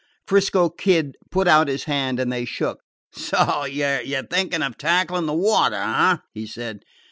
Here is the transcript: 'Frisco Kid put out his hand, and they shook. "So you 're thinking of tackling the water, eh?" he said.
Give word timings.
'Frisco 0.25 0.67
Kid 0.67 1.15
put 1.29 1.47
out 1.47 1.67
his 1.67 1.83
hand, 1.83 2.19
and 2.19 2.33
they 2.33 2.43
shook. 2.43 2.79
"So 3.11 3.65
you 3.65 3.85
're 3.85 4.23
thinking 4.31 4.63
of 4.63 4.75
tackling 4.75 5.27
the 5.27 5.33
water, 5.35 5.75
eh?" 5.75 6.17
he 6.33 6.47
said. 6.47 6.81